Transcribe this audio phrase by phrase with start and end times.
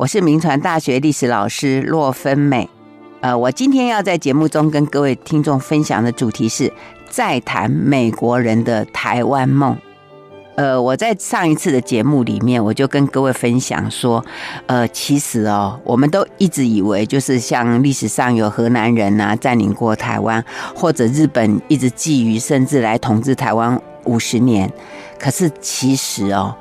[0.00, 2.66] 我是铭传大学历史老师骆芬美。
[3.20, 6.72] 呃，我今天要在节目中跟各位听众分享的主题是
[7.10, 9.76] 再谈美国人的台湾梦。
[10.56, 14.24] 呃，我在上一次的节目里面，我就跟各位分享说，
[14.64, 20.42] 呃，其实哦，我们都一直以为就是像历史上有荷兰人呐占领过台湾，
[20.74, 24.72] 或者日本一直觊觎，甚至来统治台湾五十年。
[25.18, 26.56] 可是其实哦，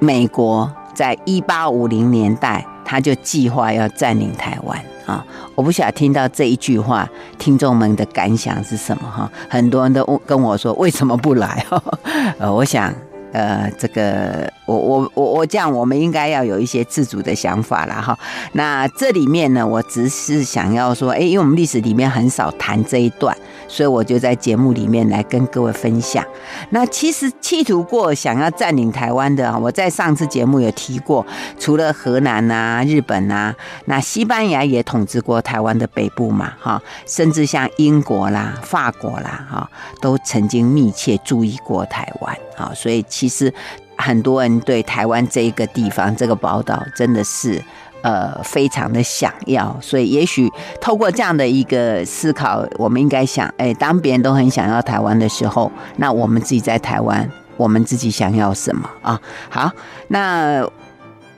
[0.00, 5.24] 美国在一八五零年代他就计划要占领台湾啊！
[5.54, 9.30] 我不晓得听到这一句话，听众们的感想是什么哈？
[9.50, 11.64] 很多人都问跟我说，为什么不来？
[12.38, 12.94] 呃，我想。
[13.34, 18.16] 呃，这个我我我我这样，我们应该要有一些自主的想法了哈。
[18.52, 26.24] 那这里面呢，我只是想要说，哎，因为我们历史里面很少谈这一段，所以我就在节目里面来跟各位分享。
[26.70, 31.26] 那其实企图过想要占领台湾的，我在上次节目有提过，
[31.58, 33.52] 除了荷兰啊、日本啊，
[33.86, 39.68] 那西班牙也统治过台湾的北部嘛，哈，甚至像英国啦、法国啦，哈，
[40.00, 42.32] 都曾经密切注意过台湾。
[42.56, 43.50] 啊，所以其实
[43.96, 47.58] 很多人对台湾这一个地方、这个宝岛，真的是
[48.02, 49.74] 呃非常的想要。
[49.80, 59.18] 所以也许透过这样的一个思考，我们应该想：哎，当别人都很想要台湾的时候，那我们自己在台湾，我们自己想要什么啊？
[59.48, 59.72] 好，
[60.08, 60.68] 那。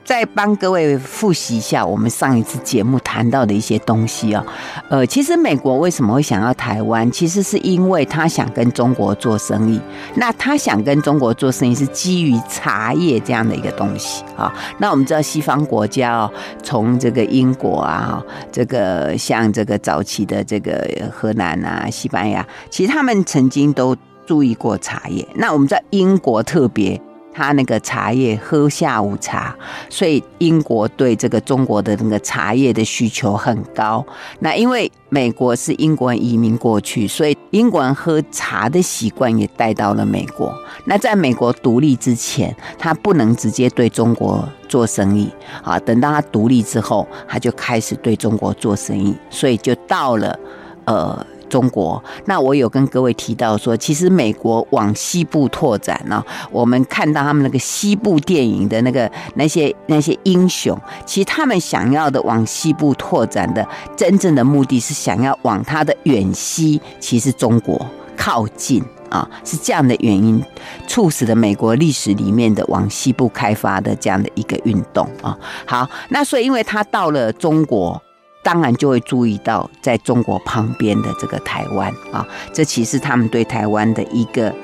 [0.07, 4.41] 再帮各位复习一下我们上一次节目谈到的一些东西啊，
[4.87, 7.11] 呃，其实美国为什么会想要台湾？
[7.11, 9.81] 其实是因为他想跟中国做生意。
[10.15, 14.49] 那他想跟中国做生意是基于茶叶这样的一个东西啊。
[14.77, 16.31] 那我们知道西方国家哦，
[16.63, 23.93] 从这个英国啊，这个像这个早期的这个荷兰啊、西班牙，其实他们曾经都
[24.25, 25.27] 注意过茶叶。
[25.35, 27.01] 那我们知道英国特别。
[27.37, 29.55] 他那个茶叶喝下午茶，
[29.91, 34.03] 所以英国对这个中国的那个茶叶的需求很高。
[34.39, 40.51] 那因为美国是英国人移民过去，所以英国人喝茶的习惯也带到了美国。
[40.85, 45.29] 那在美国独立之前，他不能直接对中国做生意
[45.63, 45.77] 啊。
[45.81, 50.39] 等到他独立之后，他就开始对中国做生意，所以就到了
[50.85, 51.23] 呃。
[51.49, 67.79] 中国，那我有跟各位提到说，其实美国往西部拓展呢，我们看到他们那个西部电影的那个那些那些英雄，其实他们想要的往西部拓展的真正的目的是想要往他的远西，其实中国
[68.15, 70.43] 靠近啊，是这样的原因
[70.87, 75.37] 促使了美国历史里面的往西部开发的这样的一个运动啊。
[75.65, 78.01] 好，那所以因为他到了中国。
[78.47, 84.55] 当然就会注意到在中国旁边的这个台湾啊，这其实他们对台湾的一个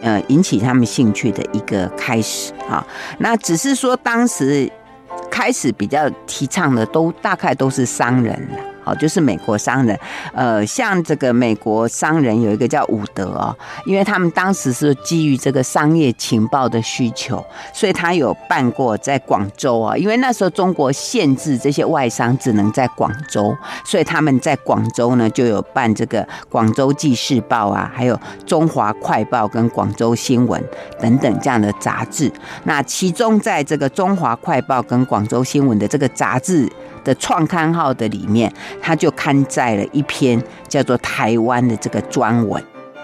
[0.00, 2.82] 呃引起他们兴趣的一个开始啊。
[3.18, 4.72] 那只是说当时
[5.30, 8.73] 开始比较提倡的都大概都是商人了。
[8.84, 9.98] 哦，就是美国商人，
[10.34, 13.56] 呃，像这个美国商人有一个叫伍德哦，
[13.86, 28.14] 因为他们当时是基于这个商业情报的需求，所以他有办过在广州啊，因为那时候中国限制这些外商只能在广州，所以他们在广州呢就有办这个《广州记事报》啊，还有
[28.46, 30.60] 《中华快报》跟《广州新闻》
[31.00, 32.30] 等等这样的杂志。
[32.64, 36.70] 那其中在这个《中华快报》跟《广州新闻》的这个杂志。
[37.04, 42.62] 的创刊号的里面，他就刊载了一篇叫做台湾的这个专文，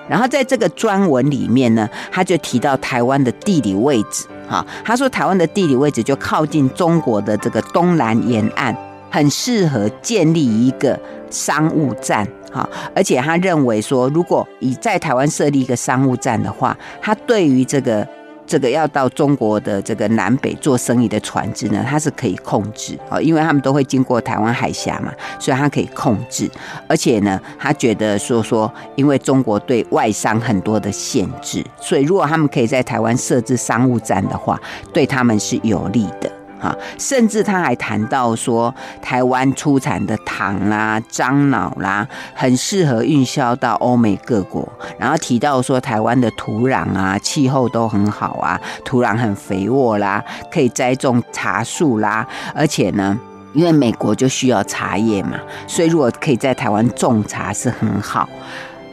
[0.08, 8.74] 然后在这个专文里面呢，他就提到台湾的地理位置，哈，他说台湾的地理位置就靠近中国的这个东南沿岸，
[9.10, 10.98] 很适合建立一个
[11.30, 18.06] 商务站，哈，而且他认为说，如果以在台湾设立一个商务站的话，他对于这个。
[18.50, 26.50] 这个要到中国的这个南北做生意的船只呢，它是可以控制哦，因为他们都会经过台湾海峡嘛，所以它可以控制。
[26.88, 34.60] 而且呢，他觉得说说，因为中国对外商很多的限制，所以如果他们可以在台湾设置商务站的话，
[34.92, 36.28] 对他们是有利的。
[36.60, 44.68] 哈，甚至他还谈到说，台湾出产的糖啦、樟脑啦，很适合运销到欧美各国。
[44.98, 50.22] 然后提到说，台湾的土壤啊、气候都很好啊，土壤很肥沃啦，
[50.53, 52.27] 可以栽种茶树啦。
[52.54, 53.18] 而且呢，
[53.54, 58.28] 因为美国就需要茶叶嘛，所以如果可以在台湾种茶是很好，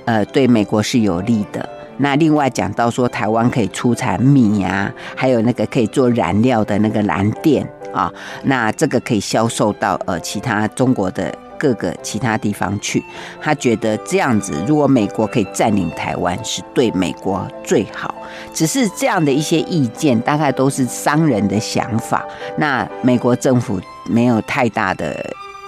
[0.05, 1.67] 呃，对美国是有利的。
[1.97, 8.11] 那另外讲到说，台湾可以出产米啊，还有那个可以做燃料的那个蓝靛啊，
[8.43, 13.03] 那这个可以销售到呃其他中国的各个其他地方去。
[13.41, 18.13] 他觉得这样子，如果美国可以占领台湾，是对美国最好。
[18.53, 22.23] 只是这样的一些意见，大概都是商人的想法。
[22.57, 25.15] 那美国政府没有太大的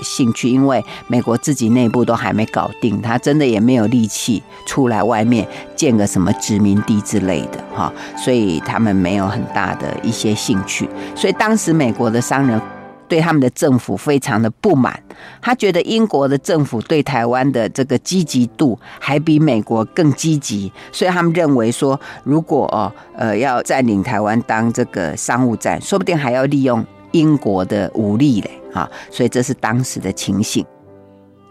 [0.01, 10.89] 兴趣，因为美国自己内部都还没搞定，他真的也没有力气出来外面建个什么殖民地之类的哈，所以他们没有很大的一些兴趣。
[11.15, 12.61] 所以当时美国的商人。
[13.09, 15.01] 对他们的政府非常的不满，
[15.41, 30.65] 他觉得英国的政府对台湾的这个积极度还比美国更积极，所以他们认为说，如果哦呃要占领台湾当这个商务站，说不定还要利用英国的武力嘞，啊，所以这是当时的情形。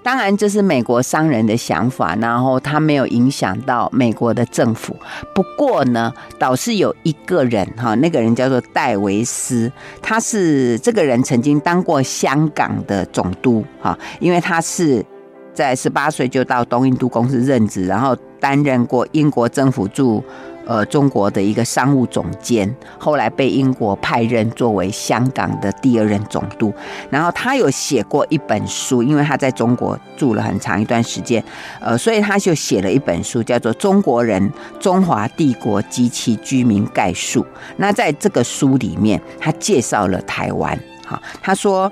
[0.00, 4.96] 当然，这是美国商人的想法，然后他没有影响到美国的政府。
[5.34, 9.70] 不过呢，倒是有一个人哈，那个人叫做戴维斯，
[10.00, 15.04] 他是这个人曾经当过香港的总督哈，因为他是
[15.52, 20.24] 在十八岁就到东印度公司任职，然后担任过英国政府驻。
[20.68, 26.70] 呃，中国的一个商务总监，后来被英国派任作为香港的第二任总督。
[27.08, 31.42] 然后他有写过一本书，因为他在中国住了很长一段时间，
[31.80, 37.40] 呃，所以他就写了一本书，叫做《中国人中华帝国及其居民概述》。
[37.78, 40.78] 那在这个书里面，他介绍了台湾。
[41.06, 41.90] 哈，他说，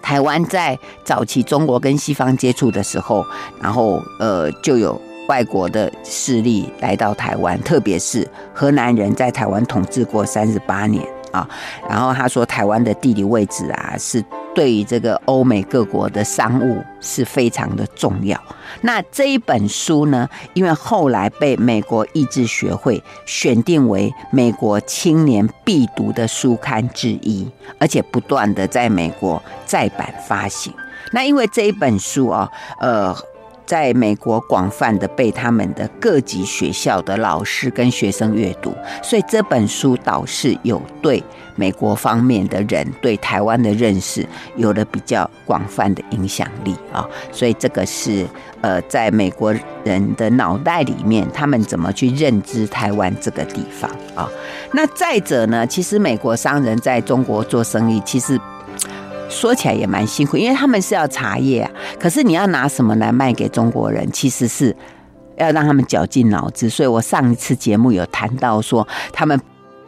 [0.00, 3.26] 台湾在早期中国跟西方接触的时候，
[3.60, 5.02] 然后呃，就有。
[5.28, 11.48] 外国的势力来到台湾，特别是河南人在台湾统治过三十八年啊。
[11.88, 14.22] 然后他说，台湾的地理位置啊，是
[14.54, 18.38] 对于这个欧美各国的商务是非常的重要。
[18.80, 27.48] 那这一本书呢，因为后来被美国意志学会选定为美国青年必读的书刊之一，
[27.78, 30.72] 而且不断的在美国再版发行。
[31.12, 33.16] 那因为这一本书啊，呃。
[33.72, 41.24] 在美国广泛的被他们的各级学校的老师跟学生阅读，所以这本书倒是有对
[41.56, 47.08] 美国方面的人对台湾的认识有了比较广泛的影响力啊。
[47.32, 48.26] 所以这个是
[48.60, 49.54] 呃，在美国
[49.84, 54.28] 人的脑袋里面，他们怎么去认知台湾这个地方啊？
[54.72, 58.38] 那再者呢，其实美国商人在中国做生意，其实。
[59.32, 61.70] 说起来也蛮辛苦，因为他们是要茶叶啊。
[61.98, 64.76] 可是你要拿什么来卖给中国人，其实是
[65.36, 66.68] 要让他们绞尽脑汁。
[66.68, 69.40] 所以我上一次节目有谈到说，他们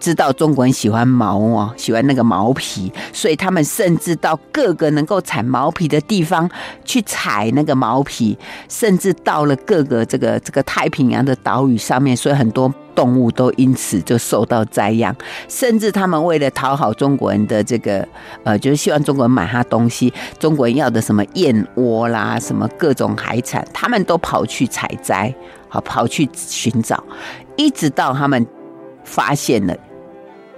[0.05, 6.49] 知道中国人喜欢毛哦，喜欢那个毛皮，所以他们甚至到各个能够产毛皮的地方
[6.85, 8.37] 去采那个毛皮，
[8.69, 12.73] 甚至到了各个这个这个太平洋的岛屿上面，所以很多。
[12.95, 15.12] 动物都因此就受到灾殃，
[15.49, 18.06] 甚至他们为了讨好中国人的这个，
[18.45, 25.35] 呃，就是希望中国人买他东西，中国人要的什么燕窝啦，什么各种海产，他们都跑去采摘，
[25.69, 27.03] 好跑去寻找，
[27.56, 28.47] 一直到他们
[29.03, 29.77] 发现了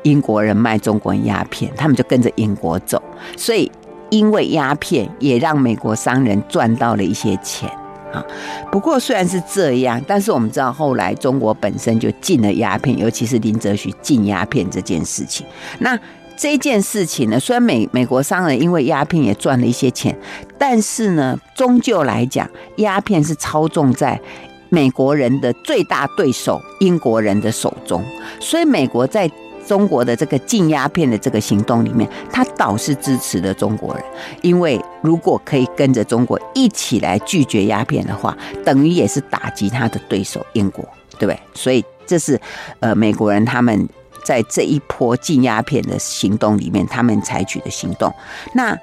[0.07, 3.03] 英国人卖中国人鸦片，他们就跟着英国走，
[3.37, 3.71] 所以
[4.09, 7.69] 因为鸦片也让美国商人赚到了一些钱
[8.13, 8.25] 啊。
[8.71, 15.45] 不过虽然是这样，但是我们知道后来中国本身就禁了鸦片，尤其是林则徐禁鸦片这件事情。
[15.81, 15.99] 那
[16.37, 20.17] 这件事情呢，虽然美美国商人因为鸦片也赚了一些钱，
[20.57, 24.21] 但是呢，终究来讲，鸦片是操纵在
[24.69, 28.05] 美国人的最大对手英国人的手中，
[28.39, 29.29] 所以美国在。
[29.67, 34.05] 中国的这个禁鸦片的这个行动里面，他倒是支持的中国人，
[34.43, 40.83] 因为如果可以跟着中国一起来拒绝鸦片的话，等于也是打击他的对手英国，
[41.19, 41.39] 对不对？
[41.55, 42.41] 所以这是
[42.81, 43.89] 呃美国人他们
[44.25, 48.13] 在这一波禁鸦片的行动里面，他们采取的行动。
[48.55, 48.77] 那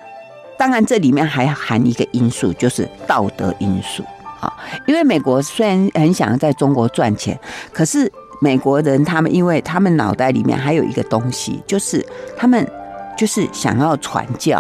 [0.57, 4.03] 当然这里面还含一个因素，就是道德因素
[4.41, 4.53] 啊，
[4.85, 7.39] 因为美国虽然很想要在中国赚钱，
[7.71, 8.11] 可是。
[8.43, 12.69] 美国人他们，因为他们脑袋里面还有一个东西，就是他们
[13.17, 14.59] 就是想要传教，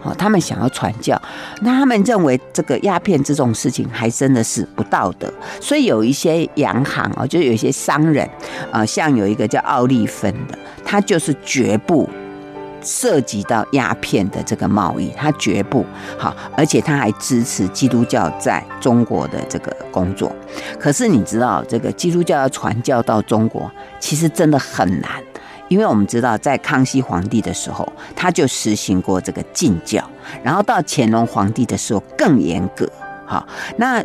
[0.00, 1.20] 好，他们想要传教，
[1.62, 5.28] 那他们认为这个鸦片这种事情还真的是不道德，
[5.60, 8.24] 所以有一些洋行啊，就有一些商人
[8.70, 12.08] 啊，像有一个叫奥利芬的，他就是绝不。
[12.84, 15.84] 涉及到鸦片的这个贸易，他绝不
[16.18, 20.30] 好，而且他还支持基督教在中国的这个工作。
[20.78, 25.10] 可是你知道，这个基督教要传教到中国，其实真的很难，
[25.68, 30.04] 因为我们知道，在康熙皇帝的时候，他就实行过这个禁教，
[30.42, 32.88] 然后到乾隆皇帝的时候更严格。
[33.26, 33.46] 好，
[33.78, 34.04] 那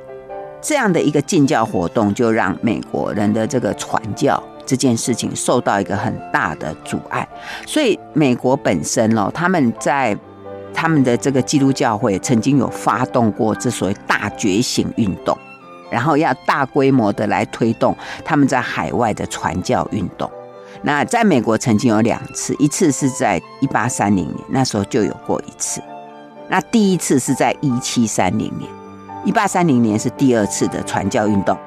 [0.62, 4.42] 这样的一个禁教活动，就让美国人的这个传教。
[4.70, 7.28] 这件事情受到一个很大的阻碍，
[7.66, 10.16] 所以美国本身哦，他们在
[10.72, 15.36] 他们的这个基督教会曾经有发动过这所谓大觉醒运动，
[15.90, 20.30] 然后要大规模的来推动他们在海外的传教运动。
[20.84, 25.82] 那在美国曾经有两次，一次是在一八三零年，那时候就有过一次。
[26.48, 28.70] 那第一次是在一七三零年，
[29.26, 31.58] 一八三零年是第二次的传教运动，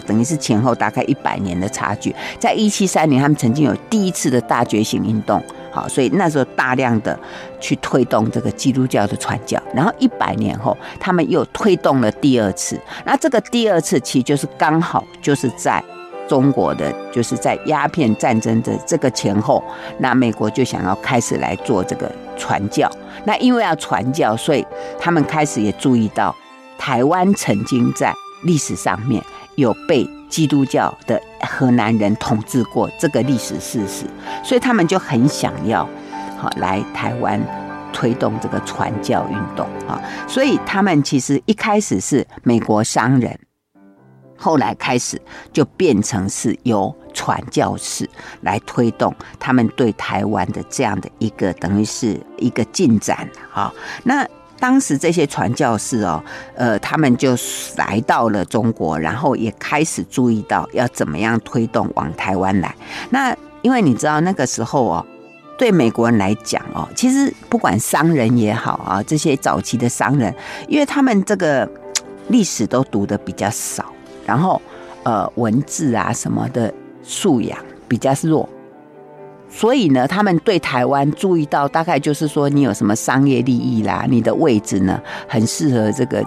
[0.00, 2.14] 等于是前后大概一百年的差距。
[2.38, 7.18] 在一七三年，他们曾经有第一次的大觉醒运动，好，所以那时候大量的
[7.60, 9.60] 去推动这个基督教的传教。
[9.74, 12.80] 然后一百年后，他们又推动了第二次。
[13.04, 15.82] 那这个第二次其实就是刚好就是在。
[16.26, 19.62] 中国的就是在鸦片战争的这个前后，
[19.98, 22.90] 那美国就想要开始来做这个传教。
[23.26, 24.66] 那因为要传教，所以
[24.98, 26.34] 他们开始也注意到
[26.78, 28.10] 台湾曾经在
[28.44, 29.22] 历史上面
[29.56, 34.04] 有被基督教的荷兰人统治过这个历史事实，
[34.42, 35.88] 所以他们就很想要
[36.38, 37.40] 好来台湾
[37.92, 40.00] 推动这个传教运动啊。
[40.26, 43.38] 所以他们其实一开始是美国商人。
[44.36, 45.18] 后来开始
[45.52, 48.06] 就变成是由传教士
[48.42, 53.72] 来推动他们对台湾的这样的一个等于是一个进展啊。
[54.02, 54.26] 那
[54.58, 56.22] 当时这些传教士哦，
[56.54, 57.36] 呃，他们就
[57.76, 62.74] 来到了中国，然后也开始注意到要怎么样推动往台湾来。
[63.10, 65.06] 那因为你知道那个时候哦，
[65.58, 70.34] 对美国人来讲哦，其实不管商人也好啊，这些早期的商人，
[70.68, 71.68] 因为他们这个
[72.28, 73.84] 历史都读的比较少。
[74.26, 74.60] 然后，
[75.02, 78.48] 呃，文字啊什么的素养比较弱，
[79.56, 86.26] 所以呢，他们对台湾注意到，大概就是说你有什么商业利益啦，你的位置呢很适合这个，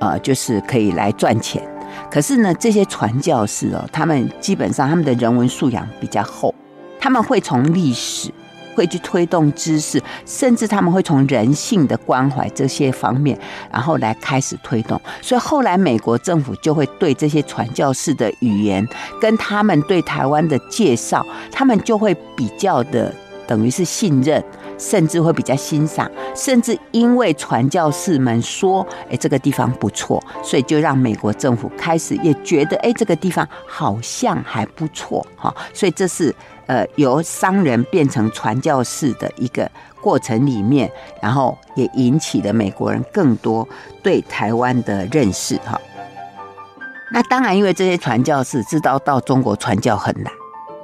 [0.00, 1.62] 呃，就是可以来赚钱。
[2.10, 6.52] 可是呢，这些传教士哦，他们基本上他们的人文素养比较厚，
[6.98, 8.28] 他们会从历史。
[8.74, 13.38] 会去推动知识，甚至他们会从人性的关怀这些方面，
[13.70, 15.00] 然后来开始推动。
[15.20, 18.86] 所以后来美国政府就会对这些传教士的语言
[19.20, 23.14] 跟他们对台湾的介绍，他们就会比较的
[23.46, 24.42] 等于是信任。
[24.82, 36.34] 甚至会比较欣赏，甚至因为传教士们说：“哎，这个地方不错”，所以就让美国政府开始也觉得：“哎，这个地方好像还不错。”哈，所以这是
[36.66, 39.70] 呃由商人变成传教士的一个
[40.00, 43.66] 过程里面，然后也引起了美国人更多
[44.02, 45.54] 对台湾的认识。
[45.58, 45.80] 哈，
[47.12, 50.32] 那当然，因为这些传教士知道到中国传教很难。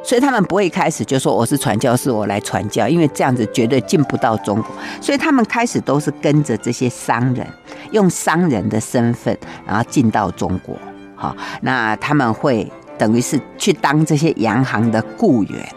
[0.02, 4.75] 所以他们不会开始就说我是传教士，我来传教，因为这样子绝对进不到中国。
[5.00, 7.47] 所以他们开始都是跟着这些商人，
[7.90, 9.37] 用商人的身份，
[9.67, 10.76] 然后进到中国。
[11.14, 15.69] 好，那他们会等于是去当这些洋行的雇员，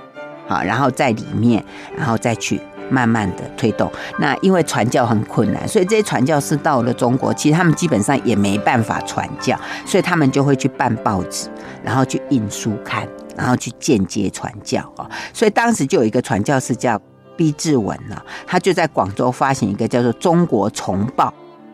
[0.48, 1.64] 好，然后在里面，
[1.98, 3.92] 然后再去慢慢的推动。
[4.20, 11.50] 那因为传教很困难，所以这些传教士到了中国，其实他们基本上也没办法传教，所以他们就会去办报纸，
[11.84, 13.06] 然后去印书刊。
[13.42, 17.02] 然后去间接传教啊，所以当时就有一个传教士叫
[17.36, 21.34] 毕志文呢，他就在广州发行一个叫做《中国丛报》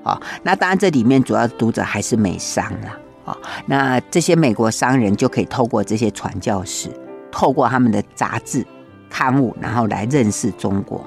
[0.09, 0.17] 啊。
[0.43, 3.37] 那当然这里面主要读者还是美商了啊。
[3.65, 6.89] 那这些美国商人就可以透过这些传教士，
[7.29, 8.65] 透过他们的杂志
[9.09, 11.05] 刊物，然后来认识中国。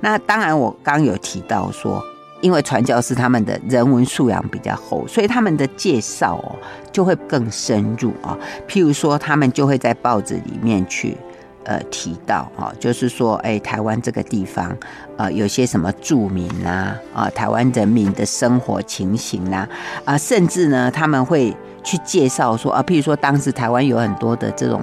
[0.00, 2.04] 那当然我刚有提到说。
[2.46, 6.54] 因为传教士他们的人文素养比较厚，所以他们的介绍哦
[6.92, 8.38] 就会更深入啊。
[8.68, 11.16] 譬如说，他们就会在报纸里面去
[11.64, 14.72] 呃提到哈，就是说，哎，台湾这个地方
[15.16, 19.68] 呃有些什么著名啊啊，台湾人民的生活情形啊
[20.04, 24.80] 啊，甚至呢他们会去介绍说啊，譬如说当时台湾有很多的这种。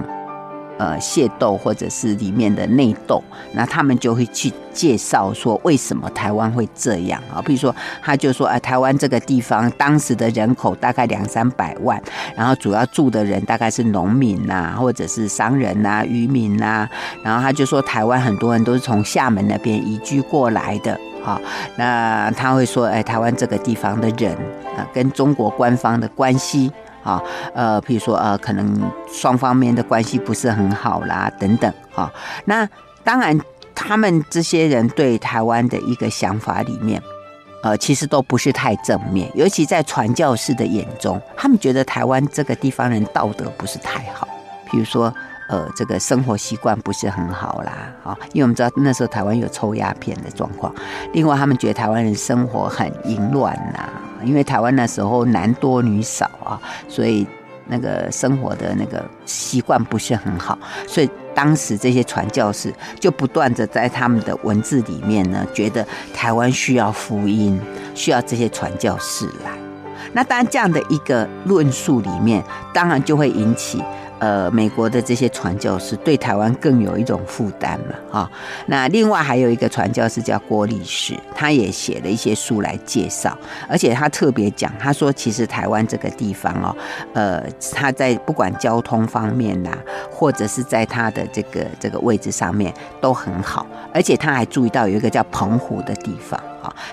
[0.76, 7.40] 呃，械斗或者是里面的内斗，那他们就会去介绍说为什么台湾会这样啊？
[7.40, 12.02] 比如说，他就说，哎，台湾这个地方当时的人口大概两三百万，
[12.34, 16.88] 然后主要住的人大概是农民呐，或者是商人呐、渔民呐，
[17.22, 21.40] 然后他就说，台湾很多人都是从厦门那边移居过来的，哈，
[21.76, 24.34] 那他会说，哎，台湾这个地方的人
[24.76, 26.72] 啊，跟中国官方的关系。
[27.04, 27.22] 啊，
[27.54, 28.80] 呃，譬如说，呃，可能
[29.12, 32.10] 双方面的关系不是很好啦，等等，哈。
[32.46, 32.68] 那
[33.04, 33.38] 当然，
[33.74, 37.00] 他们这些人对台湾的一个想法里面，
[37.62, 44.26] 呃，其实都不是太正面，尤其在传教士的眼中，他们觉得台湾这个地方人道德不是太好，
[44.68, 45.14] 譬如说。
[45.46, 50.74] 呃，这个生活习惯不是很好啦，啊，因为我们知道那时候台湾有抽鸦片的状况。
[51.12, 53.86] 另外，他们觉得台湾人生活很淫乱呐，
[54.24, 57.26] 因为台湾那时候男多女少啊，所以
[57.66, 60.58] 那个生活的那个习惯不是很好。
[60.86, 67.60] 所以当时这些传教士就不断的在他们的文字里面呢，觉得台湾需要福音，
[67.94, 69.50] 需要这些传教士来。
[70.12, 73.82] 那当然这样的一个论述里面，当然就会引起。
[74.24, 78.30] 呃，美国的这些传教士对台湾更有一种负担嘛，哈。
[78.64, 83.36] 那另外还有一个传教士叫郭力士，他也写了一些书来介绍，
[83.68, 86.74] 而且他特别讲，他说其实台湾这个地方哦，
[87.12, 89.70] 呃，他在不管交通方面呐，
[90.10, 96.40] 或者是在他的这个这个位置上面都很好，而且他还注意到有一个叫澎湖的地方。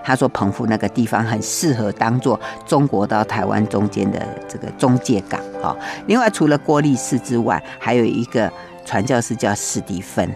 [0.04, 5.40] 他说澎湖那个地方很适合当做中国到台湾中间的这个中介港。
[5.62, 5.76] 哈，
[6.08, 8.52] 另外除了郭力士之外，还有一个
[8.86, 10.34] 传教士叫史蒂芬，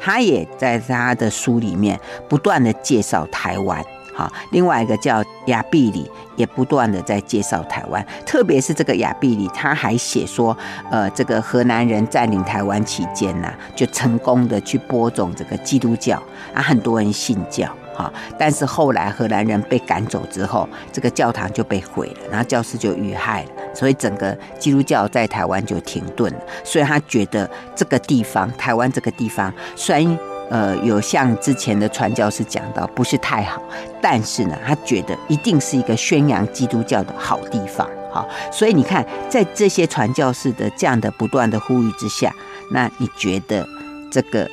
[0.00, 1.98] 他也在他的书里面
[2.28, 3.84] 不断的介绍台湾。
[4.14, 10.54] 好，另外一个叫亚必里，也不断的在介绍台湾，特别是这个亚必里，他还写说，
[10.90, 16.22] 呃，这个荷兰人占领台湾期间呢，就成功的去播种这个基督教，
[16.52, 17.66] 啊，很多人信教。
[17.94, 26.40] 好，但是后来荷兰人被赶走之后，这个教堂就被毁了，然后教士就遇害了，所以整个基督教在台湾就停顿了。
[26.64, 30.18] 所以他觉得这个地方，台湾这个地方，虽然
[30.50, 33.62] 呃有像之前的传教士讲到不是太好，
[34.00, 37.86] 但是呢，他觉得一定是一个宣扬基督教的好地方。
[38.10, 42.30] 好，所以你看，在这些传教士的这样的不断的呼吁之下，
[42.70, 43.66] 那你觉得
[44.10, 44.46] 这个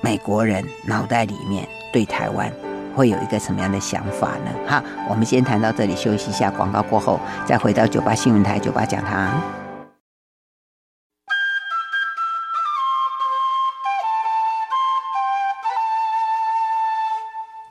[0.00, 2.52] 美国人脑袋里面对台湾？
[2.96, 4.50] 会有一个什么样的想法呢？
[4.66, 9.38] 好，我们先谈到这里，休息一下，广告过后再回到九八新闻台九八讲堂。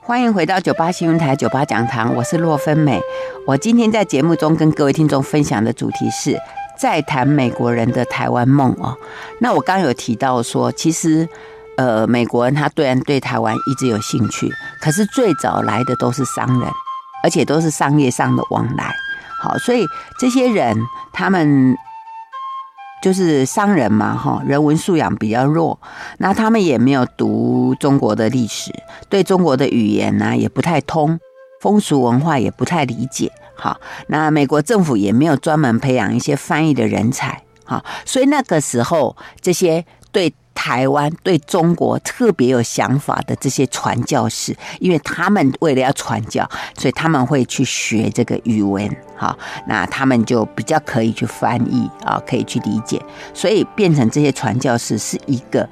[0.03, 3.01] 欢迎回到九八新闻台九八讲堂，我是洛芬美。
[3.47, 6.39] 我今天在节目中跟各位听众分享的主题是
[6.77, 8.95] 在谈美国人的台湾梦哦。
[9.41, 11.27] 那我刚有提到说，其实。
[11.77, 16.69] 呃，美国人他虽然对台湾一直有兴趣，可是最早来的都是商人，
[17.21, 18.95] 而且都是商业上的往来。
[19.41, 19.85] 好，所以
[20.17, 20.77] 这些人
[21.11, 21.77] 他们
[23.03, 25.77] 就是商人嘛，哈，人文素养比较弱，
[26.19, 28.71] 那他们也没有读中国的历史，
[29.09, 31.19] 对中国的语言呢也不太通，
[31.59, 33.29] 风俗文化也不太理解。
[33.55, 37.43] 好，那美国政府也没有专门培养一些翻译的人才。
[37.65, 40.33] 好，所以那个时候这些对。
[40.55, 49.37] 台湾对中国特别有想法的这些传教士，因为他们为了要传教，所以他们会去学这个语文，好，
[49.67, 52.99] 那他们就比较可以去翻译啊，可以去理解，
[53.33, 55.69] 所以变成这些传教士是一个，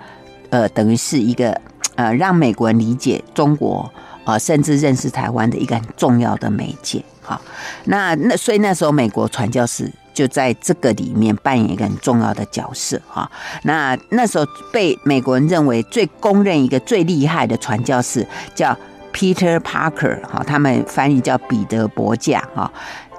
[0.52, 1.60] 呃，等于是一个
[1.96, 3.92] 呃，让美国人理解中国
[4.26, 7.42] 啊，甚至认识台湾的一个很重要的媒介，好，
[7.86, 9.92] 那那所以那时候美国传教士。
[10.14, 13.30] 就在这个里面扮演一个很重要的角色哈。
[13.64, 18.78] 那那时候被美国人认为最公认一个最厉害的传教士叫
[19.14, 22.72] Peter Parker 哈，他们翻译叫彼得伯驾哈。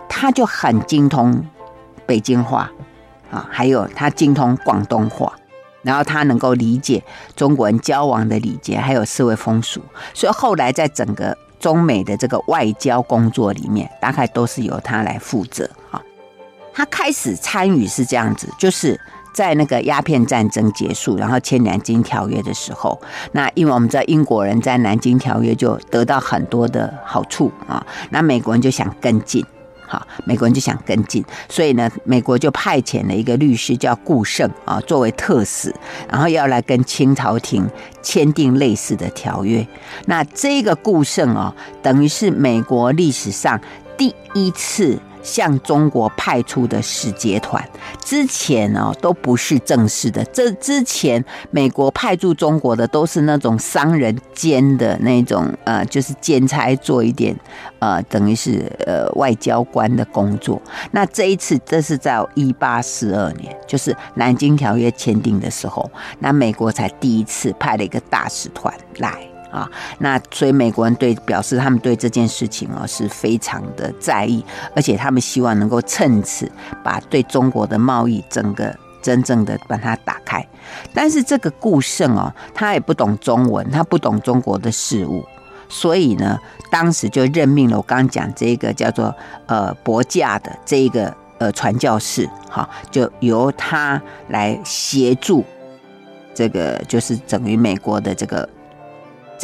[0.09, 1.45] 他就很精通
[2.07, 2.71] 北京话
[3.31, 5.33] 啊，还有他精通广东话，
[5.83, 7.03] 然后他能够理解
[7.35, 9.81] 中国人交往的礼节，还有社会风俗。
[10.13, 16.01] 所以后来在整个中美的这个外交工作里面，大概都是由他来负责哈。
[16.75, 19.01] 他开始参与是这样子，就是
[19.33, 23.01] 在那个鸦片战争结束，然后签南京条约的时候，
[23.33, 29.45] 那因为我们知道英国人在南京条约就得到很多的好处啊，那美国人就想跟进，
[29.87, 35.75] 好，美国人就想跟进，所以呢，美国就派遣了一个律师叫顾盛啊，作为特使，
[36.11, 37.69] 然后要来跟清朝廷
[38.03, 39.67] 签订类似的条约。
[40.07, 43.61] 那这个顾盛啊，等于是美国历史上
[43.97, 44.99] 第一次。
[45.25, 47.69] 向中国派出的使节团，
[48.05, 50.23] 之前哦都不是正式的。
[50.27, 57.35] 这之前美国派驻中国的都是那种商人兼的那种，呃，就是兼差做一点，
[57.79, 60.61] 呃，等于是呃外交官的工作。
[60.93, 69.34] 那这一次，这是在一八四二年，就是南京条约签订的时候，那美国才第一次派了一个大使团来。
[69.55, 76.51] 啊，那所以美国人对表示他们对这件事情哦是非常的在意，而且他们希望能够趁此
[76.83, 80.45] 把对中国的贸易整个真正的把它打开。
[80.93, 85.25] 但是这个顾盛哦，他也不懂中文，他不懂中国的事物，
[85.69, 86.37] 所以呢，
[86.69, 89.15] 当时就任命了我刚刚讲这个叫做
[89.47, 95.45] 呃伯驾的这一个呃传教士，哈，就由他来协助
[96.35, 98.49] 这个就是等于美国的这个。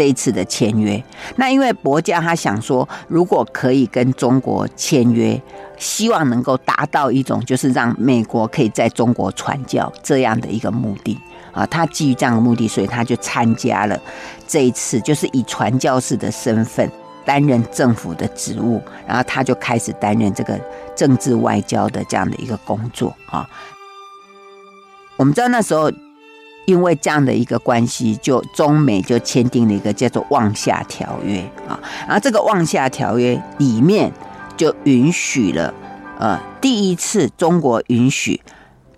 [0.01, 1.05] 这一次的签约，
[1.37, 5.39] 那因为伯驾他想说，如果可以跟中国签约，
[5.77, 11.19] 希望能够达到一种就是让美国可以在中国传教这样的一个目的
[11.53, 14.01] 啊，他基于这样的目的，所以他就参加了
[14.49, 16.91] 这一次，就是以传教士的身份
[17.27, 20.59] 担任政府的职务，然后他就开始担任这个
[20.97, 23.47] 政治外交的这样的一个工作啊。
[25.19, 25.93] 我们知道那时候，
[26.71, 31.79] 因为这样的一个关系，就中美就签订了一个叫做《望夏条约》啊。
[32.07, 34.13] 然后这个《望夏条约》里面
[34.57, 35.75] 就允许了，
[36.21, 38.41] 呃，第一次中国允许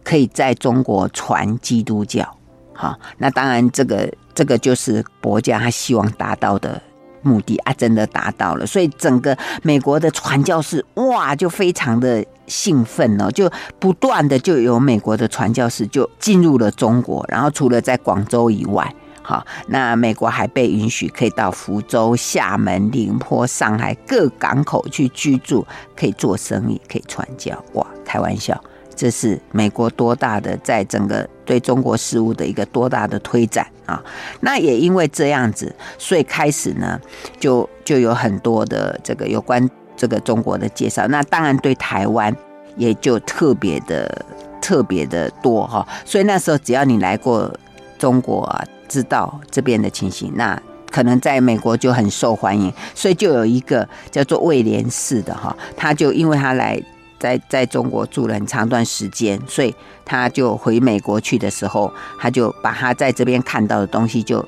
[0.05, 2.37] 可以在中国传基督教。
[2.75, 6.81] 好，那当然这个这个就是国家他希望达到的。
[7.23, 25.65] 目的啊，真的达到了，所以整个美国的传教士哇，就非常的兴奋哦，就不断的就有美国的传教士就进入了中国，然后除了在广州以外，好，那美国还被允许可以到福州、厦门、宁波、上海各港口去居住，
[25.97, 28.61] 可以做生意，可以传教，哇，开玩笑。
[28.95, 34.02] 这是美国多大的在整个对中国事务的一个多大的推展啊！
[34.40, 37.00] 那也因为这样子，所以开始呢，
[37.40, 41.07] 就就有很多的这个有关这个中国的介绍。
[41.09, 42.35] 那当然对台湾
[42.76, 44.24] 也就特别的
[44.61, 45.87] 特别的多哈。
[46.05, 47.52] 所以那时候只要你来过
[47.98, 52.72] 中国啊，知道这边的情形，那可能在美国就很受欢迎。
[52.94, 56.81] 所以就有一个叫做威廉士的哈，他就因为他来。
[57.18, 59.72] 在在中国住了很长段时间，所以
[60.12, 64.46] 他就回美国去的时候，他就把他在这边看到的东西就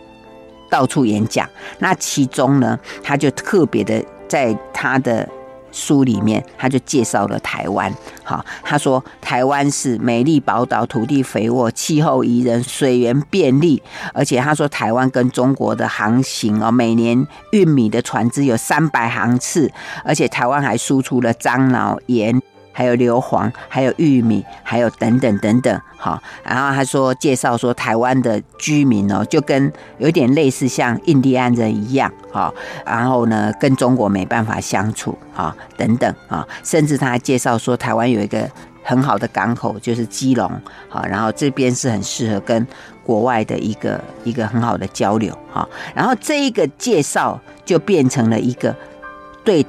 [0.70, 1.48] 到处演讲。
[1.79, 5.27] 那其中呢，他就特别的在他的
[5.72, 7.90] 书里面，他就介绍了台湾。
[8.22, 19.72] 好，他说台湾是美丽宝岛，土地肥沃，气候宜人，水源便利，而且他说台湾跟中国的航行哦，每年运米的船只有三百航次，
[20.05, 22.42] 而且台湾还输出了樟脑盐。
[22.75, 26.21] 还有硫磺，还有玉米，还有等等等等，好。
[26.43, 32.53] 然后他说介绍说，台湾的居民哦，就跟有点类似像印第安人一样，哈。
[32.85, 36.47] 然后呢，跟中国没办法相处啊，等等啊。
[36.65, 38.51] 甚至他还介绍说，台湾有一个
[38.83, 40.51] 很好的港口，就是基隆，
[40.89, 41.07] 好。
[41.07, 42.67] 然后这边是很适合跟
[43.05, 45.69] 国外的一个一个很好的交流，哈。
[45.95, 48.75] 然后这一个介绍就变成了一个
[49.45, 49.65] 对。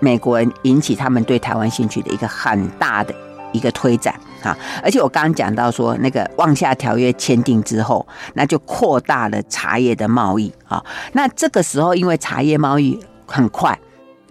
[0.00, 3.14] 美国人引起他们对台湾兴趣的一个很大的
[3.52, 4.56] 一个推展啊！
[4.82, 10.84] 而且我刚刚讲到说，那个《望厦条约》签订之后，那就扩大了茶叶的贸易啊。
[11.12, 13.78] 那这个时候，因为茶叶贸易很快，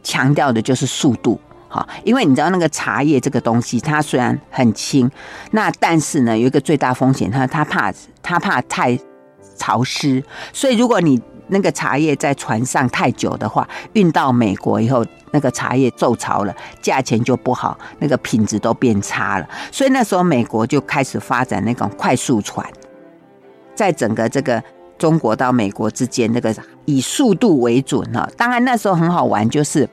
[0.04, 1.88] 强调的就是速度哈。
[2.04, 5.10] 因为你知道，那个茶叶这个东西，它虽然很轻，
[5.52, 8.98] 那但是呢，有一个最大风险，它它怕它怕太
[9.56, 19.48] 潮湿，所以如果你那个茶叶在船上太久的话，运到美国以后，那个茶叶皱潮了，价钱就不好，那个品质都变差了。
[19.72, 22.66] 所以那时候美国就开始发展那种快速船，
[23.76, 24.64] 在整个这个
[24.98, 26.56] 中国到美国之间，那个
[26.86, 28.30] 以速度为准哈。
[28.36, 29.88] 当然那时候很好玩，就是。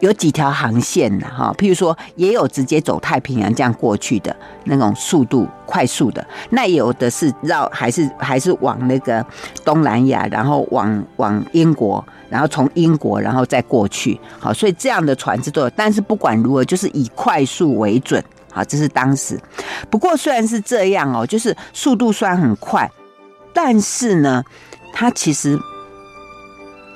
[0.00, 4.34] 有几条航线的哈，譬如说也有直接走太平洋这样过去的
[4.64, 9.24] 那种速度快速的，那有的是绕还是还是往那个
[9.64, 15.70] 东南亚，然后往往英国，然后从英国然后再过去，好，所以这样的船只都有。
[15.70, 19.40] 但是不管如何，就是以快速为准，好，这是当时。
[19.90, 22.88] 不过虽然是这样哦，就是速度虽然很快，
[23.52, 24.44] 但是呢，
[24.92, 25.58] 它其实。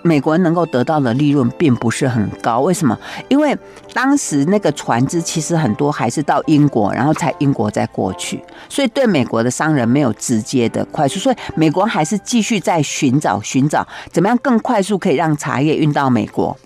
[0.04, 2.98] 美国人能够得到的利润并不是很高，为什么？
[3.28, 3.56] 因为
[3.92, 16.56] 当时那个船只其实很多还是到英国，然后才英国再过去，所以对美国的商人没有直接的快速，所以美国还是继续在寻找寻找怎么样更快速可以让茶叶运到美国。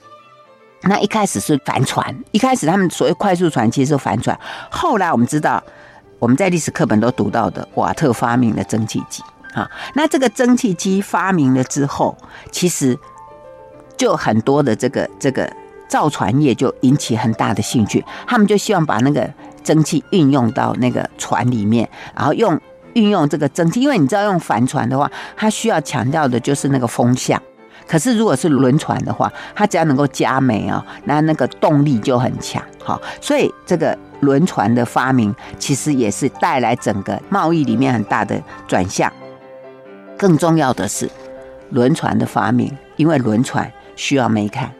[0.82, 4.38] 那一开始是帆船，一开始他们所谓快速船其实是帆船，
[4.70, 5.62] 后来我们知道
[6.18, 9.22] 我们在历史课本都读到的瓦特发明了蒸汽机
[9.52, 12.16] 啊，那这个蒸汽机发明了之后，
[12.50, 12.98] 其实。
[13.96, 15.50] 就很多的这个这个
[15.88, 19.28] 造船业就引起很大的兴趣，他们就希望把那个
[19.62, 22.60] 蒸汽运用到那个船里面，然后用
[22.94, 27.40] 运用这个蒸汽，因为你知道用帆船的话，它需要强调的就是那个风向，
[27.86, 39.12] 可是如果是轮船的话，它只要能够加煤啊，那那个动力就很强，好，所以这个轮船的发明其实也是带来整个贸易里面很大的转向。
[40.18, 41.08] 更重要的是
[41.70, 43.70] 轮船的发明，因为轮船。
[43.96, 44.70] 需要煤炭，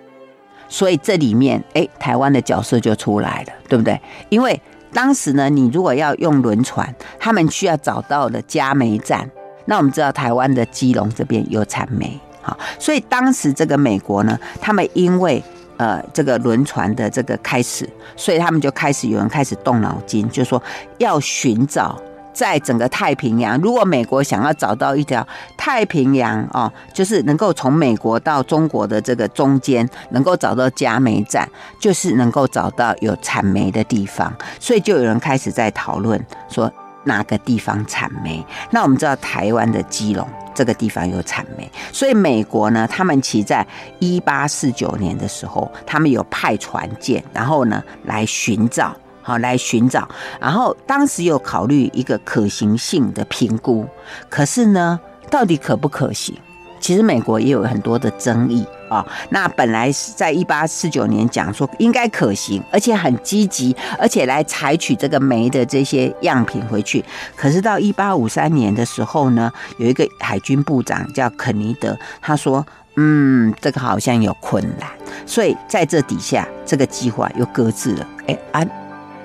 [0.69, 4.01] 所以这里面哎，台湾的角色就出来了，对不对？
[4.29, 4.61] 因为
[4.93, 9.29] 当时呢，你如果要用轮船，他们需要找到的加煤站。
[9.69, 15.43] 那我们知道台湾的基隆这边有产煤，好，所以当时这个美国呢，他们因为
[15.77, 20.63] 呃这个轮船的这个开始，所以他们就开始有人开始动脑筋，就说
[20.99, 22.01] 要寻找
[22.37, 31.49] 在整个太平洋，如果美国想要找到一条太平洋哦，就是能够从美国到中国的这个中间，能够找到加煤站，
[31.81, 36.71] 就是能够找到有产煤的地方，所以就有人开始在讨论说
[37.05, 38.45] 哪个地方产煤。
[38.71, 43.67] 那我们知道台湾的基隆这个地方有产煤，所以美国呢，他们其在
[43.99, 48.95] 一八四九年的时候，他们有派船舰，然后呢来寻找。
[49.27, 50.09] 好，来寻找，
[50.41, 53.85] 然后当时有考虑一个可行性的评估，
[54.31, 56.37] 可是呢，到底可不可行？
[56.79, 59.05] 其实美国也有很多的争议啊。
[59.31, 67.05] 那本来是在一八四九年讲说应该可行，而且很积极，而且来采取这个煤的这些样品回去。
[67.35, 74.89] 可是到一八五三年的时候呢，有一个海军部长叫肯尼德，他说：“嗯，这个好像有困难。”
[75.27, 78.09] 所以在这底下，这个计划又搁置了。
[78.29, 78.65] 哎，啊。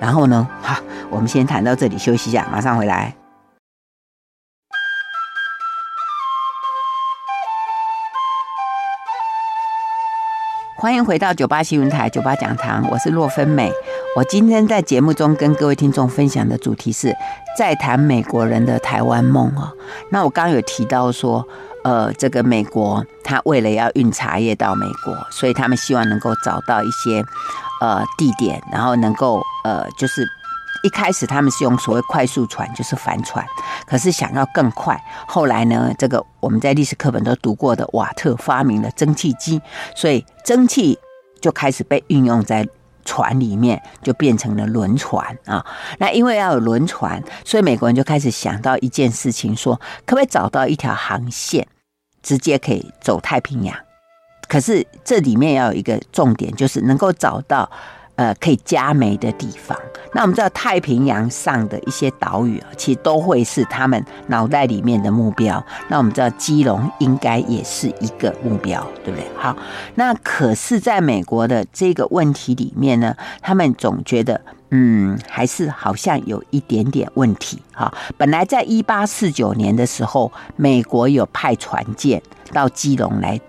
[0.02, 3.14] 然后呢，好，我们先谈到这里，休息一下，马上回来。
[10.76, 13.70] 欢迎回到九八新闻台九八讲堂，我是洛芬美。
[14.16, 17.14] 我今天在节目中跟各位听众分享的主题是
[17.56, 19.70] 在谈美国人的台湾梦哦。
[20.10, 21.46] 那我刚刚有提到说，
[21.84, 27.24] 呃，这个美国他为了要运茶叶到美国，所以他们希望能够找到一些。
[27.82, 30.24] 呃，地点，然后能够呃，就是
[30.84, 33.44] 一开始他们是用所谓快速船，就是帆船，
[33.84, 34.96] 可是想要更快。
[35.26, 39.60] 后来呢，这个我们在历史课本都读过的瓦特发明了蒸汽机，
[39.96, 40.96] 所以蒸汽
[41.40, 42.64] 就开始被运用在
[43.04, 45.66] 船里面，就变成了轮船啊。
[45.98, 49.74] 那因为要有轮船，所以美国人就开始想到一件事情，说
[50.06, 51.66] 可不可以找到一条航线，
[52.22, 53.76] 直接可以走太平洋。
[54.48, 57.70] 可是这里面要有一个重点，就是能够找到
[58.16, 59.78] 呃可以加煤的地方。
[60.14, 65.64] 那我们知道太平洋上的一些岛屿啊，其实都会是他们脑袋里面的目标。
[65.88, 69.26] 那我们知道基隆应该也是一个目标，对不对？
[69.38, 69.56] 好，
[69.94, 77.62] 那可是在美国的这个问题里面呢，他们总觉得嗯，还是好像有一点点问题。
[77.72, 82.20] 哈，本来在一八四九年的时候，美国有派船舰
[82.52, 83.40] 到基隆来。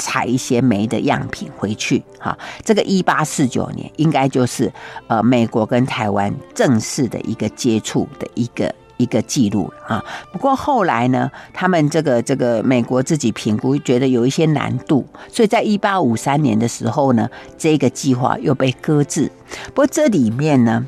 [0.00, 4.72] 采一些煤的样品回去，哈，这个一八四九年应该就是
[5.06, 10.02] 呃美国跟台湾正式的一个接触的一个一个记录啊。
[10.32, 19.30] 不过后来呢，他们这个这个美国自己评估觉得有一些难度，所以在一八五三年的时候呢，这个计划又被搁置。
[19.68, 20.84] 不过这里面呢，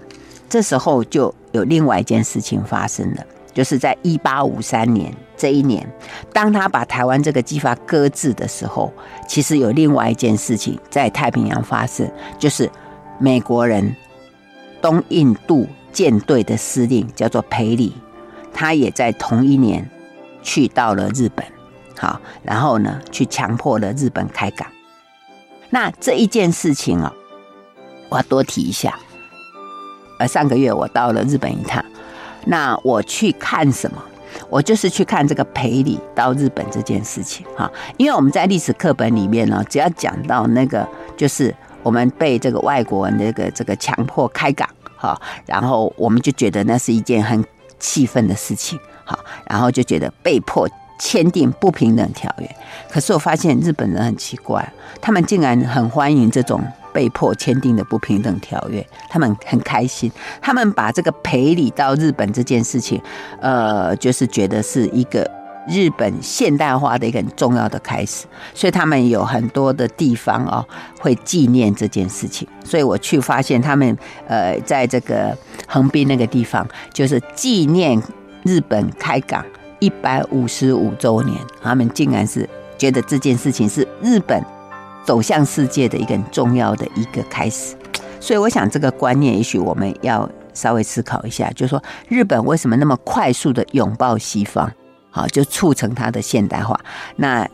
[0.49, 3.25] 这时候就有另外一件事情发生了。
[3.53, 5.87] 就是在一八五三年这一年，
[6.33, 8.93] 当他把台湾这个计划搁置的时候，
[9.29, 12.71] 其实有另外一件事情在太平洋发生，就是
[13.19, 13.95] 美国人
[14.81, 17.95] 东印度舰队的司令叫做裴礼，
[18.53, 19.89] 他也在同一年
[20.43, 21.45] 去到了日本，
[21.99, 24.67] 好，然后呢，去强迫了日本开港。
[25.71, 27.13] 那这一件事情啊，
[28.09, 28.99] 我要多提一下。
[30.19, 31.85] 呃，上个月我到了日本一趟。
[32.47, 34.03] 那我去看什么？
[34.49, 47.45] 我就是去看这个赔礼到日本这件事情哈，因为我们在历史课本里面呢，只要讲到那个，就是我们被这个外国人这个这个强迫开港哈，然后我们就觉得那是一件很
[47.79, 50.67] 气愤的事情哈，然后就觉得被迫
[50.99, 52.57] 签订不平等条约。
[52.91, 56.63] 可是我发现日本人很奇怪，他们竟然很欢迎这种。
[56.93, 60.11] 被迫签订的不平等条约，他们很开心。
[60.41, 63.01] 他们把这个赔礼到日本这件事情，
[63.41, 65.29] 呃，就是觉得是一个
[65.69, 70.67] 日本现代化的一个很重要的开始，所以他们有很多的地方哦
[71.01, 72.47] 会纪念这件事情。
[72.65, 78.01] 所以我去发现他们呃在这个横滨那个地方，就是纪念
[78.45, 79.45] 日本开港
[79.79, 84.43] 一百五十五周年，他们竟然是觉得这件事情是日本。
[85.05, 87.75] 走向世界的一个很重要的一个开始，
[88.21, 94.71] 所以我想这个观念，也许我们要稍微思考一下，就是说日本为什么那么快速的拥抱西方，
[95.11, 96.79] 好，就促成它的现代化。
[97.17, 97.49] 那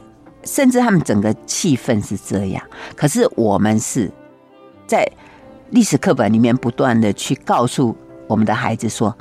[0.44, 2.62] 甚至他们整个气氛是这样，
[2.94, 4.10] 可是我们是
[4.86, 5.10] 在
[5.70, 9.16] 历史课本里面不断的去告诉我们的孩子说。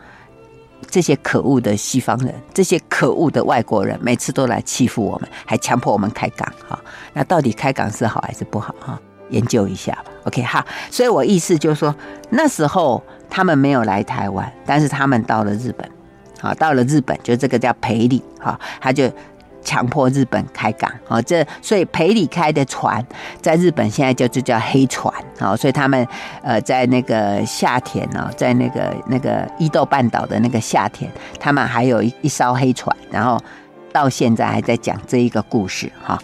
[0.89, 6.79] 这些可恶的西方人，这些可恶的外国人，每次都来欺负我们，还强迫我们开港哈。
[7.13, 8.99] 那到底开港是好还是不好哈？
[9.29, 10.05] 研究一下吧。
[10.23, 10.65] OK 哈。
[10.89, 11.93] 所以我意思就是说，
[12.29, 15.89] 那时候他们没有来台湾，但是他们到了日本，
[16.39, 19.11] 好，到了日本就这个叫裴礼哈，他就
[19.67, 20.89] 强迫日本开港。
[21.09, 23.05] 哦，这所以裴礼开的船
[23.41, 25.13] 在日本现在就就叫黑船。
[25.39, 26.07] 哦，所以他们
[26.41, 33.37] 呃在那个下田哦，在那个那个伊豆半岛的那个下田，他们还有一一艘黑船，然后
[33.91, 36.17] 到现在还在讲这一个故事哈。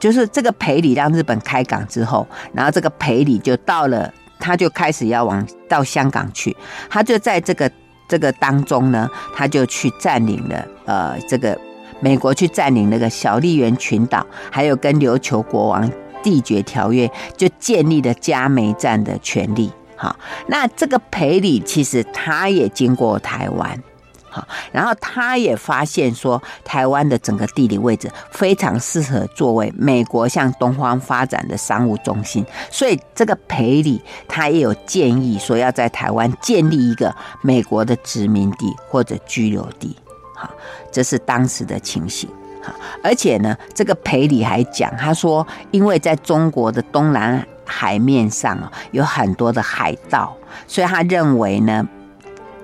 [0.00, 6.56] 就是这个裴礼让日本开港之后，然后这个裴礼就到了，他就开始要往到香港去，
[6.90, 7.70] 他就在这个
[8.08, 11.58] 这个当中呢，他就去占领了呃这个
[12.00, 15.90] 美国去占领那个小笠原群岛，还有跟琉球国王
[16.22, 19.70] 缔结条约，就建立了加梅站的权利。
[19.96, 23.82] 好，那这个裴礼其实他也经过台湾。
[24.30, 39.96] 好，然后他也发现说，台湾的整个地理位置非常适合作为美国向东方发展的商务中心，所以这个裴礼他也有建议说，要在台湾建立一个美国的殖民地或者居留地。
[40.36, 40.50] 好，
[40.90, 42.28] 这是当时的情形。
[42.62, 42.72] 好，
[43.02, 48.58] 而且呢，这个裴礼还讲，他说，因为在中国的东南海面上，
[48.90, 51.86] 有很多的海盗，所以他认为呢。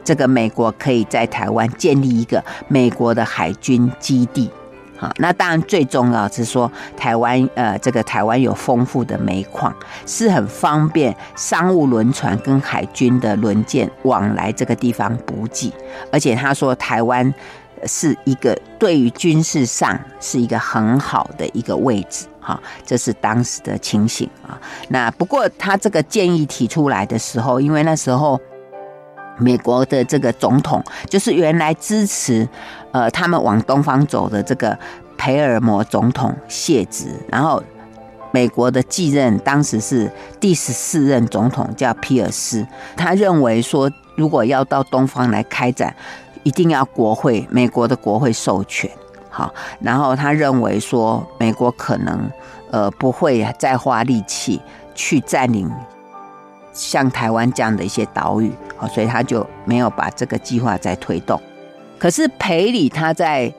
[0.07, 4.51] 这个美国可以在台湾建立一个美国的海军基地，
[4.99, 15.73] 好，那当然最重要是说台湾，呃，这个台湾有丰富的煤矿，是很方便商务轮船跟海军的轮舰往来这个地方补给，
[16.13, 17.33] 而且他说台湾
[17.87, 24.61] 是一个对于军事上是一个很好的一个位置，哈，这是当时的情形啊。
[24.89, 28.41] 那不过他这个建议提出来的时候，因为那时候。
[29.37, 32.49] 美国的这个总统就是原来支持，
[32.93, 34.79] 呃，他们往东方走的这个
[35.19, 37.61] 培尔摩总统卸职，然后
[38.31, 42.65] 美国的继任当时是第十四任总统叫皮尔斯，
[42.97, 45.93] 他认为说如果要到东方来开展，
[46.45, 48.89] 一定要国会美国的国会授权，
[49.29, 52.31] 好，然后他认为说美国可能
[52.71, 54.61] 呃不会再花力气
[54.95, 55.69] 去占领。
[56.73, 61.41] 像台湾这样的一些岛屿，好所以他就没有把这个计划再推动。
[62.01, 63.53] 可是裴礼他在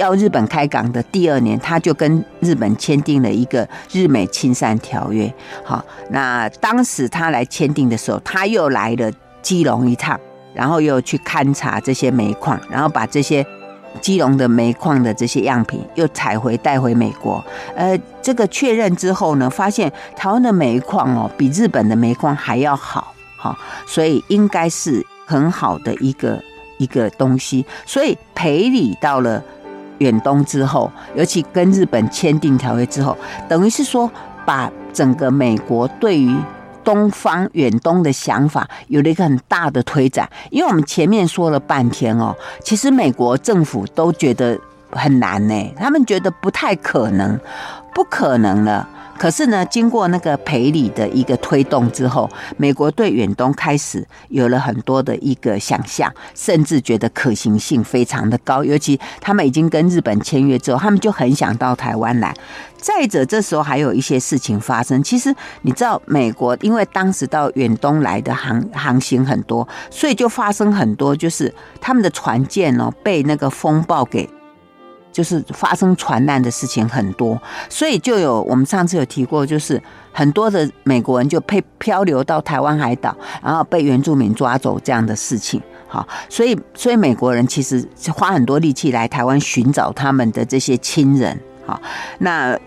[0.00, 5.32] 要日本开港的第二年，他就跟日本签订了一个日美亲善条约。
[5.62, 9.08] 好，那当时他来签订的时候，他又来了
[9.40, 10.18] 基隆一趟，
[10.54, 13.46] 然后又去勘察这些煤矿，然后把这些。
[14.00, 17.44] 基隆的煤矿的这些样品又采回带回美国，
[17.76, 23.54] 呃，这个确认之后呢，发现台湾的煤矿哦比日本的煤矿还要好，好，
[23.86, 26.42] 所以应该是很好的一个
[26.78, 27.66] 一个东西。
[27.84, 29.44] 所以赔礼到了
[29.98, 33.14] 远东之后，尤其跟日本签订条约之后，
[33.46, 34.10] 等于是说
[34.46, 36.34] 把整个美国对于。
[36.84, 44.58] 东方远东的想法有了一个很大的推展，因为我们前面说了半天哦，其实美国政府都觉得
[44.92, 47.38] 很难呢，他们觉得不太可能，
[47.94, 48.88] 不可能了。
[49.18, 58.64] 可是呢，经过那个赔礼的一个推动之后，美国对远东开始有了很多的一个想象，甚至觉得可行性非常的高。
[58.64, 62.34] 尤其他们已经跟日本签约之后，他们就很想到台湾来。
[62.78, 65.00] 再者，这时候还有一些事情发生。
[65.04, 74.28] 其实你知道，美国因为当时到远东来的航航行很多，所以就发生很多，就是他们的船舰哦被那个风暴给。
[75.12, 85.60] 就是发生船难的事情很多，所以就有我们上次有提过，就是很多的美国人就被漂流到台湾海岛，然后被原住民抓走这样的事情。
[85.86, 91.38] 好，所以所以美国人其实花很多力气来台湾寻找他们的这些亲人。
[91.66, 91.78] 好，
[92.18, 92.58] 那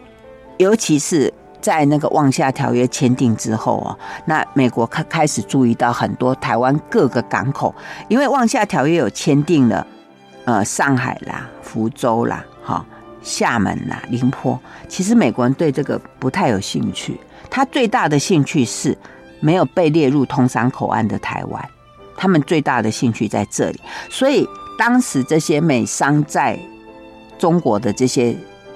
[0.58, 7.74] 尤其是在那个望厦条约签订之后啊，那美国开开始注意到很多台湾各个港口，
[8.08, 9.88] 因为望厦条约有签订了。
[10.46, 12.86] 呃，上海啦、福州啦、哈、
[13.24, 17.20] 厦门啦、宁波，其实美国人对这个不太有兴趣。
[17.50, 18.96] 他最大的兴趣是
[19.40, 21.70] 没有被列入通商口岸的台湾，
[22.16, 23.82] 他们最大的兴趣在这里。
[24.08, 26.60] 所以当时这些美商在
[27.40, 28.36] 中国的这些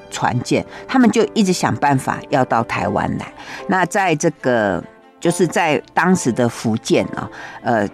[0.10, 3.32] 船舰，他们就一直想办法要到台湾来。
[3.68, 4.84] 那在这个
[5.20, 7.30] 就是在当时的福建啊，
[7.62, 7.88] 呃，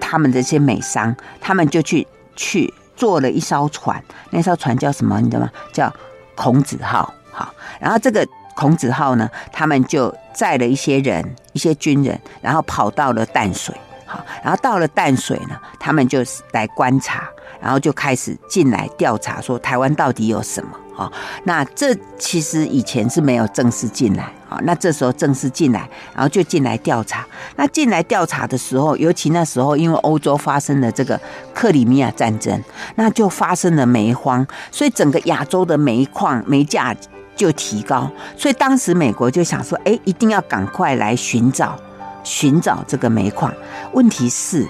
[0.00, 2.72] 他们这些美商，他们就去去。
[2.98, 5.20] 坐了一艘船，那艘船叫什么？
[5.20, 5.50] 你知道吗？
[5.72, 5.94] 叫
[6.34, 7.14] 孔子号。
[7.30, 13.72] 好，然后这个孔子号呢，他们就载了一些人，一些军人，然后跑到了淡水，
[14.04, 16.18] 好，然后到了淡水呢，他们就
[16.50, 17.28] 来观察，
[17.60, 20.70] 然后就开始进来调查，说台湾到底有什么？
[20.96, 21.12] 啊，
[21.44, 27.24] 那这其实以前是没有正式进来啊，那这时候正式进来，然后就进来调查。
[27.54, 31.20] 那进来调查的时候，尤其那时候因为欧洲发生了这个
[31.54, 32.60] 克里米亚战争，
[32.96, 36.92] 那就发生了煤荒，所以整个亚洲的煤矿煤价
[37.36, 41.78] 就提高，所以当时美国就想说，哎，一定要赶快来寻找。
[42.24, 43.50] 寻找这个煤矿，
[43.92, 44.66] 问题是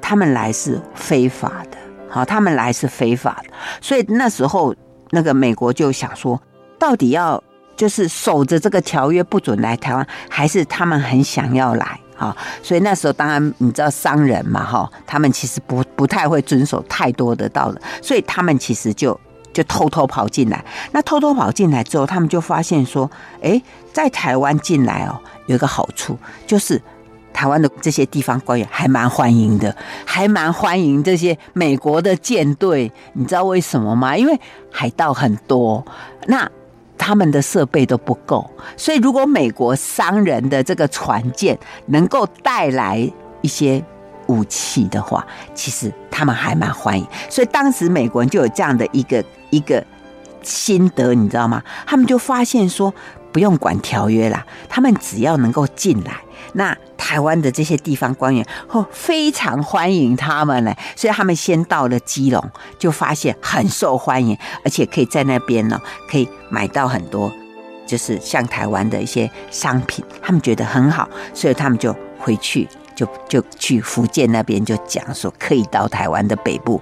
[0.00, 1.78] 他们来是非法的，
[2.10, 3.50] 好，他们来是非法的，
[3.80, 4.74] 所以那时候
[5.10, 6.40] 那个美国就想说，
[6.78, 7.42] 到底要
[7.76, 12.00] 就是守着这个条约不准来台湾，还是他们很想要来？
[12.16, 19.18] 好，所以那时候当然你知道商人嘛，哈，他们其实不不太会遵守太多的道理，所以他们其实就
[19.52, 20.64] 就偷偷跑进来。
[20.92, 23.08] 那偷偷跑进来之后，他们就发现说，
[23.40, 25.20] 哎，在台湾进来哦。
[25.46, 26.78] 有一个好处，就是
[27.32, 29.74] 台湾的这些地方官员还蛮欢迎的，
[30.04, 32.90] 还蛮欢迎这些美国的舰队。
[33.12, 34.16] 你知道为什么吗？
[34.16, 35.84] 因为海盗很多，
[36.26, 36.50] 那
[36.96, 41.56] 他们的设备都不够，所以如果美国商人的这个船舰
[41.86, 43.10] 能够带来
[43.40, 43.82] 一些
[44.26, 45.24] 武器的话，
[45.54, 47.06] 其实他们还蛮欢迎。
[47.30, 49.84] 所以当时美国人就有这样的一个一个
[50.42, 51.62] 心得，你知道吗？
[51.86, 52.92] 他们就发现说。
[53.30, 56.12] 不用管条约啦，他们只要能够进来，
[56.54, 60.74] 那台湾的这些地方官员会非常欢迎他们呢。
[60.96, 65.80] 所以他们先到了基隆，就发现很受欢迎，而且可以在那边呢，
[66.10, 67.32] 可以买到很多，
[67.86, 76.80] 就是像台湾的一些商品，他们觉得很好，所以他们就回去，就就去福建那边就讲说，可以到台湾的北部。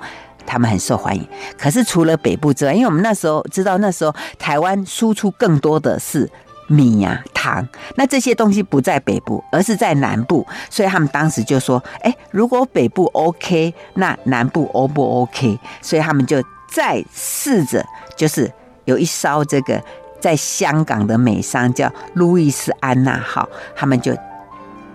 [0.48, 1.28] 他们很受欢迎，
[1.58, 6.30] 可是除了北部之外，因为我们那时候知道，那时候台湾输出更多的是
[6.68, 17.84] 米呀、糖，那这些东西不在北部，而是在南部，所以他们当时就说：“哎，如果北部 OK，那南部 O 不 OK？” 所以他们就再试着，
[18.16, 18.50] 就是
[18.84, 19.82] 有一艘这个
[20.20, 24.16] 在香港的美商叫路易斯安那号，他们就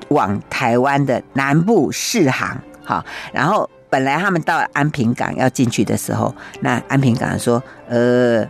[0.10, 3.70] 往台湾的南部试航，哈，然后。
[3.92, 8.42] 本来他们到安平港要进去的时候，那安平港说：“呃，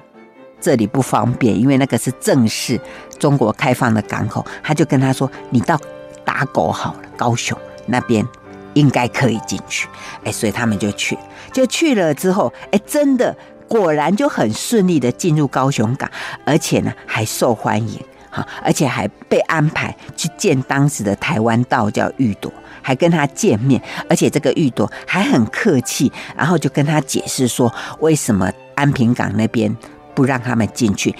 [0.59, 2.79] 这里不方便，因为那个是正式
[3.21, 5.79] 中国开放的港口。”他就跟他说：“你到
[6.25, 8.27] 打狗好了，高雄那边
[8.73, 9.87] 应该可以进去。”
[10.25, 11.17] 哎，所以他们就去，
[11.53, 13.33] 就去了之后，哎，真的
[13.67, 16.09] 果然就很顺利的进入高雄港，
[16.45, 17.97] 而且呢还受欢迎，
[18.29, 22.51] 哈，而且还被安排去见当时的台湾道教玉朵。
[22.83, 29.77] 还跟他见面，而且这个玉朵还很客气，然后就跟他解释说，为什么安平港那边
[30.15, 31.15] 不让他们进去，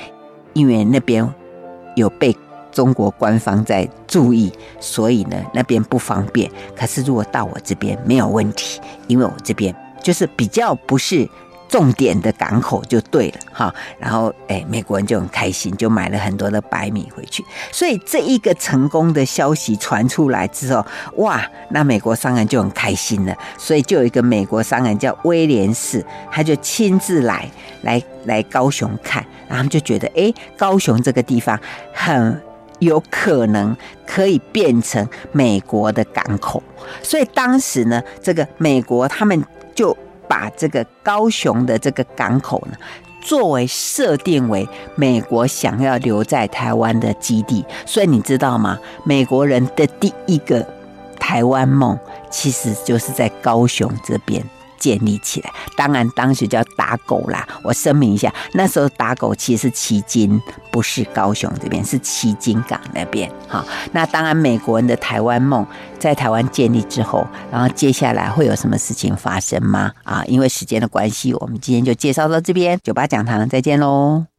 [0.54, 1.24] 因为那边
[1.96, 2.36] 有被
[2.72, 6.50] 中国官方在注意，所以呢那边不方便。
[6.76, 11.28] 可是如果到我这边没有问题，因为我这边就是比较不是。
[11.72, 17.42] 重点的港口就对了哈，然后哎，美国人就很开心，就买了很多的白米回去。
[17.72, 23.34] 所以这一个成功的消息传出来之后，哇，那美国商人就很开心了。
[23.58, 27.50] 所以就有一个美国商人叫威廉士，他就亲自来
[27.84, 31.58] 来来高雄看，然后就觉得哎，高雄这个地方
[31.94, 32.42] 很
[32.80, 33.74] 有可能
[34.06, 36.62] 可以变成美国的港口。
[37.02, 39.42] 所以当时呢，这个美国他们
[39.74, 39.98] 就。
[40.32, 42.78] 把这个高雄的这个港口呢，
[43.22, 44.66] 作为设定为
[44.96, 48.80] 美国想要留在台湾的基地，所以你知道吗？
[49.04, 50.66] 美国人的第一个
[51.20, 54.42] 台湾梦，其实就是在高雄这边。
[54.82, 57.48] 建立起来，当然当时叫打狗啦。
[57.62, 63.32] 我声明一下，那时候打狗其实是旗津，不是高雄这边，是旗津港那边。
[63.48, 65.64] 好，那当然美国人的台湾梦
[66.00, 69.92] 在台湾建立之后，然后接下来会有什么事情发生吗？
[70.04, 74.31] 啊，因为时间的关系，我们今天就介绍到这边，酒吧讲堂再见喽。